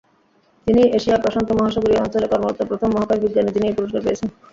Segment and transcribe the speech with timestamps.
[0.67, 4.29] তিনিই এশিয়া-প্রশান্ত মহাসাগরীয় অঞ্চলে কর্মরত প্রথম মহাকাশ বিজ্ঞানী যিনি এই পুরস্কার পেয়েছেন।